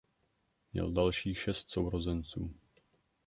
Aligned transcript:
Měl 0.73 0.91
dalších 0.91 1.39
šest 1.39 1.71
sourozenců. 1.71 2.53